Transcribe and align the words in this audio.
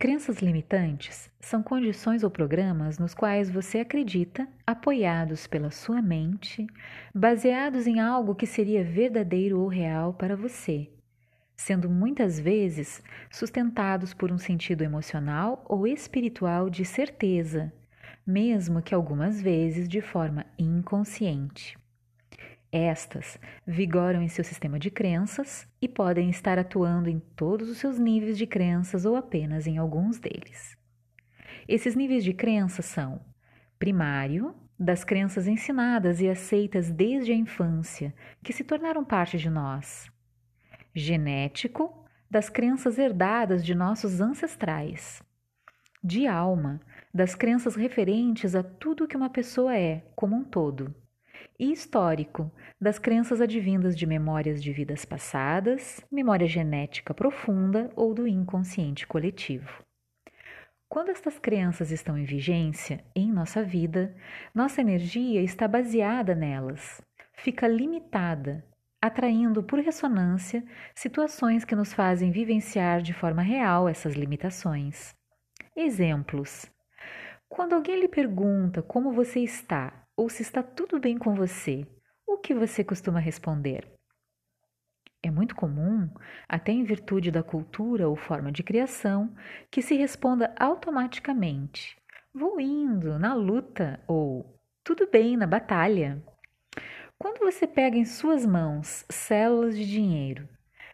Crenças 0.00 0.38
limitantes 0.38 1.30
são 1.38 1.62
condições 1.62 2.24
ou 2.24 2.30
programas 2.30 2.98
nos 2.98 3.12
quais 3.14 3.50
você 3.50 3.80
acredita, 3.80 4.48
apoiados 4.66 5.46
pela 5.46 5.70
sua 5.70 6.00
mente, 6.00 6.66
baseados 7.14 7.86
em 7.86 8.00
algo 8.00 8.34
que 8.34 8.46
seria 8.46 8.82
verdadeiro 8.82 9.60
ou 9.60 9.68
real 9.68 10.14
para 10.14 10.34
você, 10.34 10.88
sendo 11.54 11.90
muitas 11.90 12.40
vezes 12.40 13.02
sustentados 13.30 14.14
por 14.14 14.32
um 14.32 14.38
sentido 14.38 14.80
emocional 14.80 15.62
ou 15.68 15.86
espiritual 15.86 16.70
de 16.70 16.86
certeza, 16.86 17.70
mesmo 18.26 18.80
que 18.80 18.94
algumas 18.94 19.42
vezes 19.42 19.86
de 19.86 20.00
forma 20.00 20.46
inconsciente. 20.58 21.79
Estas 22.72 23.36
vigoram 23.66 24.22
em 24.22 24.28
seu 24.28 24.44
sistema 24.44 24.78
de 24.78 24.92
crenças 24.92 25.66
e 25.82 25.88
podem 25.88 26.30
estar 26.30 26.56
atuando 26.56 27.08
em 27.08 27.18
todos 27.18 27.68
os 27.68 27.78
seus 27.78 27.98
níveis 27.98 28.38
de 28.38 28.46
crenças 28.46 29.04
ou 29.04 29.16
apenas 29.16 29.66
em 29.66 29.76
alguns 29.76 30.20
deles. 30.20 30.76
Esses 31.66 31.96
níveis 31.96 32.22
de 32.22 32.32
crença 32.32 32.80
são 32.80 33.20
primário, 33.76 34.54
das 34.78 35.02
crenças 35.02 35.48
ensinadas 35.48 36.20
e 36.20 36.28
aceitas 36.28 36.90
desde 36.90 37.32
a 37.32 37.34
infância, 37.34 38.14
que 38.42 38.52
se 38.52 38.62
tornaram 38.62 39.04
parte 39.04 39.36
de 39.36 39.50
nós. 39.50 40.08
Genético, 40.94 42.04
das 42.30 42.48
crenças 42.48 42.98
herdadas 42.98 43.64
de 43.64 43.74
nossos 43.74 44.20
ancestrais. 44.20 45.22
De 46.02 46.26
alma, 46.26 46.80
das 47.12 47.34
crenças 47.34 47.74
referentes 47.74 48.54
a 48.54 48.62
tudo 48.62 49.08
que 49.08 49.16
uma 49.16 49.28
pessoa 49.28 49.76
é, 49.76 50.04
como 50.14 50.36
um 50.36 50.44
todo 50.44 50.94
e 51.58 51.70
histórico 51.72 52.50
das 52.80 52.98
crenças 52.98 53.40
advindas 53.40 53.96
de 53.96 54.06
memórias 54.06 54.62
de 54.62 54.72
vidas 54.72 55.04
passadas, 55.04 56.04
memória 56.10 56.46
genética 56.46 57.12
profunda 57.12 57.90
ou 57.94 58.14
do 58.14 58.26
inconsciente 58.26 59.06
coletivo. 59.06 59.84
Quando 60.88 61.10
estas 61.10 61.38
crenças 61.38 61.90
estão 61.90 62.18
em 62.18 62.24
vigência 62.24 63.04
em 63.14 63.30
nossa 63.30 63.62
vida, 63.62 64.16
nossa 64.54 64.80
energia 64.80 65.40
está 65.40 65.68
baseada 65.68 66.34
nelas, 66.34 67.00
fica 67.34 67.68
limitada, 67.68 68.64
atraindo 69.00 69.62
por 69.62 69.78
ressonância 69.78 70.64
situações 70.94 71.64
que 71.64 71.76
nos 71.76 71.92
fazem 71.92 72.30
vivenciar 72.30 73.02
de 73.02 73.12
forma 73.12 73.40
real 73.40 73.88
essas 73.88 74.14
limitações. 74.14 75.14
Exemplos: 75.76 76.66
quando 77.48 77.74
alguém 77.74 78.00
lhe 78.00 78.08
pergunta 78.08 78.82
como 78.82 79.12
você 79.12 79.40
está 79.40 79.92
ou 80.16 80.28
se 80.28 80.42
está 80.42 80.62
tudo 80.62 80.98
bem 80.98 81.18
com 81.18 81.34
você, 81.34 81.86
o 82.26 82.36
que 82.36 82.54
você 82.54 82.84
costuma 82.84 83.18
responder? 83.18 83.90
É 85.22 85.30
muito 85.30 85.54
comum, 85.54 86.08
até 86.48 86.72
em 86.72 86.82
virtude 86.82 87.30
da 87.30 87.42
cultura 87.42 88.08
ou 88.08 88.16
forma 88.16 88.50
de 88.50 88.62
criação, 88.62 89.34
que 89.70 89.82
se 89.82 89.94
responda 89.94 90.54
automaticamente: 90.58 91.96
vou 92.32 92.58
indo 92.60 93.18
na 93.18 93.34
luta 93.34 94.00
ou 94.06 94.58
tudo 94.82 95.08
bem 95.10 95.36
na 95.36 95.46
batalha. 95.46 96.22
Quando 97.18 97.40
você 97.40 97.66
pega 97.66 97.98
em 97.98 98.04
suas 98.04 98.46
mãos 98.46 99.04
células 99.10 99.76
de 99.76 99.84
dinheiro, 99.84 100.48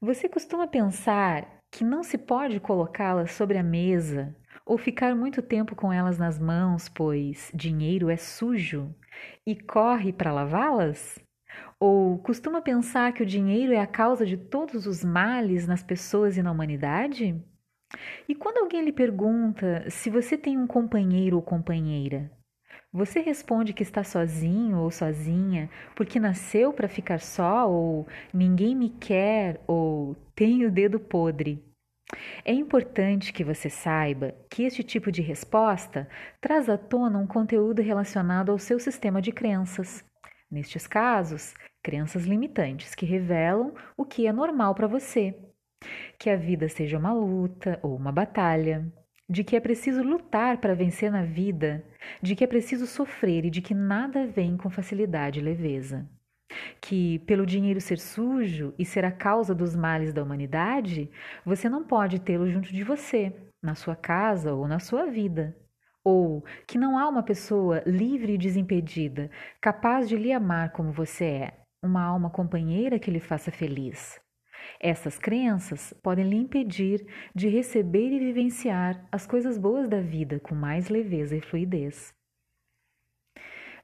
você 0.00 0.28
costuma 0.28 0.66
pensar 0.66 1.62
que 1.70 1.84
não 1.84 2.02
se 2.02 2.18
pode 2.18 2.58
colocá-las 2.58 3.32
sobre 3.32 3.56
a 3.56 3.62
mesa 3.62 4.34
ou 4.68 4.76
ficar 4.76 5.16
muito 5.16 5.40
tempo 5.40 5.74
com 5.74 5.90
elas 5.90 6.18
nas 6.18 6.38
mãos, 6.38 6.90
pois 6.90 7.50
dinheiro 7.54 8.10
é 8.10 8.18
sujo 8.18 8.94
e 9.46 9.56
corre 9.56 10.12
para 10.12 10.30
lavá-las? 10.30 11.18
Ou 11.80 12.18
costuma 12.18 12.60
pensar 12.60 13.14
que 13.14 13.22
o 13.22 13.26
dinheiro 13.26 13.72
é 13.72 13.80
a 13.80 13.86
causa 13.86 14.26
de 14.26 14.36
todos 14.36 14.86
os 14.86 15.02
males 15.02 15.66
nas 15.66 15.82
pessoas 15.82 16.36
e 16.36 16.42
na 16.42 16.52
humanidade? 16.52 17.42
E 18.28 18.34
quando 18.34 18.58
alguém 18.58 18.84
lhe 18.84 18.92
pergunta 18.92 19.88
se 19.88 20.10
você 20.10 20.36
tem 20.36 20.58
um 20.58 20.66
companheiro 20.66 21.36
ou 21.36 21.42
companheira, 21.42 22.30
você 22.92 23.20
responde 23.20 23.72
que 23.72 23.82
está 23.82 24.04
sozinho 24.04 24.78
ou 24.80 24.90
sozinha 24.90 25.70
porque 25.96 26.20
nasceu 26.20 26.74
para 26.74 26.88
ficar 26.88 27.20
só 27.20 27.70
ou 27.70 28.06
ninguém 28.34 28.76
me 28.76 28.90
quer 28.90 29.62
ou 29.66 30.14
tem 30.34 30.66
o 30.66 30.70
dedo 30.70 31.00
podre? 31.00 31.67
É 32.42 32.52
importante 32.52 33.32
que 33.32 33.44
você 33.44 33.68
saiba 33.68 34.34
que 34.48 34.62
este 34.62 34.82
tipo 34.82 35.12
de 35.12 35.20
resposta 35.20 36.08
traz 36.40 36.68
à 36.68 36.78
tona 36.78 37.18
um 37.18 37.26
conteúdo 37.26 37.82
relacionado 37.82 38.50
ao 38.50 38.58
seu 38.58 38.80
sistema 38.80 39.20
de 39.20 39.30
crenças. 39.30 40.02
Nestes 40.50 40.86
casos, 40.86 41.54
crenças 41.82 42.24
limitantes 42.24 42.94
que 42.94 43.04
revelam 43.04 43.74
o 43.96 44.04
que 44.06 44.26
é 44.26 44.32
normal 44.32 44.74
para 44.74 44.86
você. 44.86 45.38
Que 46.18 46.30
a 46.30 46.36
vida 46.36 46.68
seja 46.68 46.98
uma 46.98 47.12
luta 47.12 47.78
ou 47.82 47.94
uma 47.94 48.10
batalha, 48.10 48.90
de 49.28 49.44
que 49.44 49.54
é 49.54 49.60
preciso 49.60 50.02
lutar 50.02 50.58
para 50.58 50.74
vencer 50.74 51.12
na 51.12 51.22
vida, 51.22 51.84
de 52.22 52.34
que 52.34 52.42
é 52.42 52.46
preciso 52.46 52.86
sofrer 52.86 53.44
e 53.44 53.50
de 53.50 53.60
que 53.60 53.74
nada 53.74 54.26
vem 54.26 54.56
com 54.56 54.70
facilidade 54.70 55.38
e 55.38 55.42
leveza 55.42 56.08
que, 56.80 57.18
pelo 57.20 57.46
dinheiro 57.46 57.80
ser 57.80 57.98
sujo 57.98 58.74
e 58.78 58.84
ser 58.84 59.04
a 59.04 59.12
causa 59.12 59.54
dos 59.54 59.74
males 59.76 60.12
da 60.12 60.22
humanidade, 60.22 61.10
você 61.44 61.68
não 61.68 61.84
pode 61.84 62.20
tê-lo 62.20 62.48
junto 62.50 62.72
de 62.72 62.84
você, 62.84 63.32
na 63.62 63.74
sua 63.74 63.96
casa 63.96 64.54
ou 64.54 64.66
na 64.66 64.78
sua 64.78 65.06
vida. 65.06 65.56
Ou 66.04 66.44
que 66.66 66.78
não 66.78 66.98
há 66.98 67.08
uma 67.08 67.22
pessoa 67.22 67.82
livre 67.86 68.34
e 68.34 68.38
desimpedida, 68.38 69.30
capaz 69.60 70.08
de 70.08 70.16
lhe 70.16 70.32
amar 70.32 70.72
como 70.72 70.92
você 70.92 71.24
é, 71.24 71.60
uma 71.82 72.02
alma 72.02 72.30
companheira 72.30 72.98
que 72.98 73.10
lhe 73.10 73.20
faça 73.20 73.50
feliz. 73.50 74.20
Essas 74.80 75.18
crenças 75.18 75.92
podem 76.02 76.28
lhe 76.28 76.36
impedir 76.36 77.06
de 77.34 77.48
receber 77.48 78.10
e 78.10 78.18
vivenciar 78.18 79.06
as 79.10 79.26
coisas 79.26 79.58
boas 79.58 79.88
da 79.88 80.00
vida 80.00 80.40
com 80.40 80.54
mais 80.54 80.88
leveza 80.88 81.36
e 81.36 81.40
fluidez. 81.40 82.17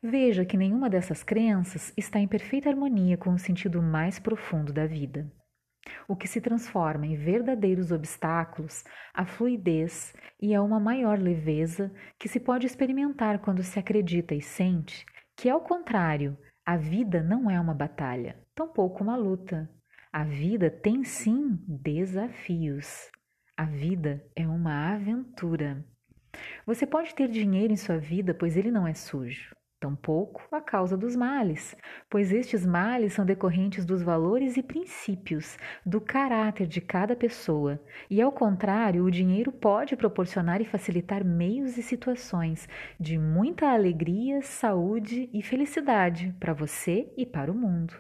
Veja 0.07 0.45
que 0.45 0.59
nenhuma 0.59 0.91
dessas 0.91 1.23
crenças 1.23 1.91
está 1.97 2.19
em 2.19 2.29
perfeita 2.29 2.69
harmonia 2.69 3.17
com 3.17 3.31
o 3.31 3.39
sentido 3.39 3.81
mais 3.81 4.19
profundo 4.19 4.71
da 4.71 4.85
vida. 4.85 5.33
O 6.07 6.15
que 6.15 6.29
se 6.29 6.43
transforma 6.43 7.07
em 7.07 7.17
verdadeiros 7.17 7.91
obstáculos 7.91 8.85
a 9.15 9.25
fluidez 9.25 10.15
e 10.39 10.55
a 10.55 10.63
uma 10.63 10.79
maior 10.79 11.19
leveza 11.19 11.91
que 12.19 12.29
se 12.29 12.39
pode 12.39 12.67
experimentar 12.67 13.39
quando 13.39 13.63
se 13.63 13.79
acredita 13.79 14.35
e 14.35 14.43
sente 14.43 15.07
que, 15.35 15.49
ao 15.49 15.63
contrário, 15.63 16.37
a 16.67 16.77
vida 16.77 17.23
não 17.23 17.51
é 17.51 17.59
uma 17.59 17.73
batalha, 17.73 18.39
tampouco 18.55 19.03
uma 19.03 19.17
luta. 19.17 19.71
A 20.13 20.23
vida 20.23 20.71
tem 20.71 21.03
sim 21.03 21.59
desafios. 21.67 23.11
A 23.57 23.65
vida 23.65 24.23
é 24.37 24.47
uma 24.47 24.93
aventura. 24.93 25.83
Você 26.67 26.87
pode 26.87 27.15
ter 27.15 27.27
dinheiro 27.27 27.73
em 27.73 27.77
sua 27.77 27.97
vida, 27.97 28.35
pois 28.35 28.55
ele 28.55 28.71
não 28.71 28.87
é 28.87 28.93
sujo 28.93 29.57
tampouco 29.85 30.43
a 30.51 30.63
causa 30.63 30.97
dos 30.97 31.15
males, 31.15 31.77
pois 32.09 32.33
estes 32.33 32.65
males 32.65 33.13
são 33.13 33.27
decorrentes 33.27 33.85
dos 33.85 34.03
valores 34.03 34.57
e 34.57 34.63
princípios, 34.63 35.59
do 35.85 36.01
caráter 36.01 36.67
de 36.67 36.81
cada 36.81 37.15
pessoa, 37.15 37.79
e 38.09 38.23
ao 38.23 38.33
contrário, 38.33 39.05
o 39.05 39.11
dinheiro 39.11 39.53
pode 39.53 39.95
proporcionar 39.95 40.63
e 40.63 40.65
facilitar 40.65 41.23
meios 41.23 41.77
e 41.77 41.83
situações 41.83 42.67
de 42.99 43.19
muita 43.19 43.75
alegria, 43.75 44.41
saúde 44.41 45.29
e 45.35 45.43
felicidade 45.43 46.35
para 46.41 46.55
você 46.55 47.13
e 47.15 47.27
para 47.27 47.53
o 47.53 47.55
mundo. 47.55 47.93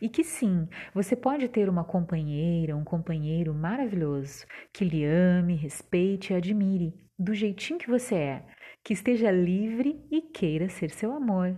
E 0.00 0.08
que 0.08 0.24
sim, 0.24 0.66
você 0.94 1.14
pode 1.14 1.46
ter 1.48 1.68
uma 1.68 1.84
companheira, 1.84 2.74
um 2.74 2.84
companheiro 2.84 3.52
maravilhoso 3.52 4.46
que 4.72 4.82
lhe 4.82 5.04
ame, 5.04 5.54
respeite 5.54 6.32
e 6.32 6.36
admire 6.36 6.94
do 7.18 7.34
jeitinho 7.34 7.78
que 7.78 7.90
você 7.90 8.14
é, 8.14 8.44
que 8.88 8.94
esteja 8.94 9.30
livre 9.30 10.02
e 10.10 10.22
queira 10.22 10.66
ser 10.70 10.90
seu 10.90 11.12
amor. 11.12 11.54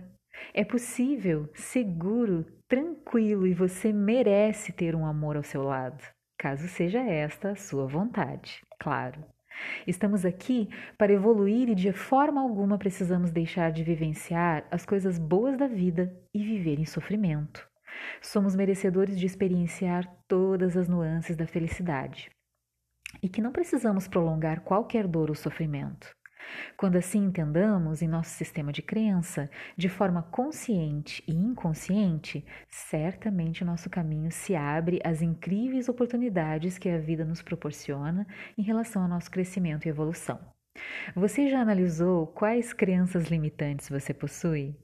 É 0.53 0.65
possível, 0.65 1.49
seguro, 1.53 2.45
tranquilo 2.67 3.47
e 3.47 3.53
você 3.53 3.93
merece 3.93 4.73
ter 4.73 4.93
um 4.93 5.05
amor 5.05 5.37
ao 5.37 5.43
seu 5.43 5.63
lado, 5.63 6.03
caso 6.37 6.67
seja 6.67 6.99
esta 6.99 7.51
a 7.51 7.55
sua 7.55 7.87
vontade, 7.87 8.59
claro. 8.77 9.23
Estamos 9.87 10.25
aqui 10.25 10.67
para 10.97 11.13
evoluir 11.13 11.69
e 11.69 11.75
de 11.75 11.93
forma 11.93 12.41
alguma 12.41 12.77
precisamos 12.77 13.31
deixar 13.31 13.71
de 13.71 13.81
vivenciar 13.81 14.67
as 14.69 14.85
coisas 14.85 15.17
boas 15.17 15.57
da 15.57 15.67
vida 15.67 16.13
e 16.33 16.43
viver 16.43 16.79
em 16.81 16.85
sofrimento. 16.85 17.65
Somos 18.21 18.57
merecedores 18.57 19.17
de 19.17 19.25
experienciar 19.25 20.05
todas 20.27 20.75
as 20.75 20.89
nuances 20.89 21.37
da 21.37 21.47
felicidade 21.47 22.29
e 23.23 23.29
que 23.29 23.41
não 23.41 23.53
precisamos 23.53 24.05
prolongar 24.05 24.65
qualquer 24.65 25.07
dor 25.07 25.29
ou 25.29 25.35
sofrimento. 25.35 26.13
Quando 26.77 26.97
assim 26.97 27.25
entendamos 27.25 28.01
em 28.01 28.07
nosso 28.07 28.31
sistema 28.31 28.71
de 28.71 28.81
crença, 28.81 29.49
de 29.77 29.89
forma 29.89 30.23
consciente 30.23 31.23
e 31.27 31.33
inconsciente, 31.33 32.45
certamente 32.69 33.63
nosso 33.63 33.89
caminho 33.89 34.31
se 34.31 34.55
abre 34.55 34.99
às 35.03 35.21
incríveis 35.21 35.89
oportunidades 35.89 36.77
que 36.77 36.89
a 36.89 36.97
vida 36.97 37.25
nos 37.25 37.41
proporciona 37.41 38.25
em 38.57 38.61
relação 38.61 39.03
ao 39.03 39.07
nosso 39.07 39.29
crescimento 39.29 39.85
e 39.85 39.89
evolução. 39.89 40.39
Você 41.15 41.49
já 41.49 41.61
analisou 41.61 42.27
quais 42.27 42.73
crenças 42.73 43.25
limitantes 43.25 43.89
você 43.89 44.13
possui? 44.13 44.75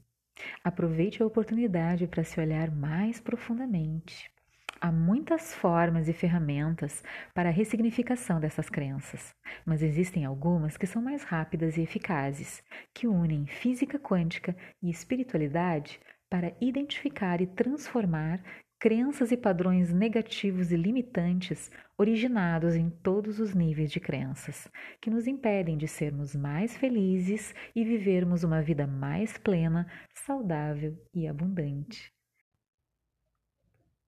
Aproveite 0.63 1.23
a 1.23 1.25
oportunidade 1.25 2.07
para 2.07 2.23
se 2.23 2.39
olhar 2.39 2.69
mais 2.69 3.19
profundamente. 3.19 4.29
Há 4.79 4.91
muitas 4.91 5.55
formas 5.55 6.07
e 6.07 6.13
ferramentas 6.13 7.03
para 7.33 7.49
a 7.49 7.51
ressignificação 7.51 8.39
dessas 8.39 8.69
crenças, 8.69 9.33
mas 9.65 9.81
existem 9.81 10.23
algumas 10.23 10.77
que 10.77 10.85
são 10.85 11.01
mais 11.01 11.23
rápidas 11.23 11.77
e 11.77 11.81
eficazes, 11.81 12.63
que 12.93 13.07
unem 13.07 13.47
física 13.47 13.97
quântica 13.97 14.55
e 14.81 14.91
espiritualidade 14.91 15.99
para 16.29 16.55
identificar 16.61 17.41
e 17.41 17.47
transformar 17.47 18.39
crenças 18.79 19.31
e 19.31 19.37
padrões 19.37 19.91
negativos 19.91 20.71
e 20.71 20.75
limitantes 20.75 21.71
originados 21.97 22.75
em 22.75 22.91
todos 22.91 23.39
os 23.39 23.55
níveis 23.55 23.91
de 23.91 23.99
crenças, 23.99 24.69
que 25.01 25.09
nos 25.09 25.25
impedem 25.25 25.75
de 25.75 25.87
sermos 25.87 26.35
mais 26.35 26.77
felizes 26.77 27.55
e 27.75 27.83
vivermos 27.83 28.43
uma 28.43 28.61
vida 28.61 28.85
mais 28.85 29.39
plena, 29.39 29.87
saudável 30.13 30.95
e 31.15 31.27
abundante. 31.27 32.16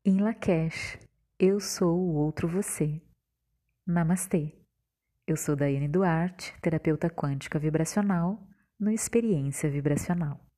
Em 0.09 0.17
Lakesh, 0.17 0.97
eu 1.38 1.59
sou 1.59 1.95
o 1.95 2.15
outro 2.15 2.47
você. 2.47 3.00
Namastê. 3.85 4.57
Eu 5.27 5.38
sou 5.38 5.56
Daiane 5.56 5.88
Duarte, 5.88 6.51
terapeuta 6.63 7.11
quântica 7.11 7.59
vibracional 7.59 8.41
no 8.79 8.89
Experiência 8.89 9.69
Vibracional. 9.69 10.49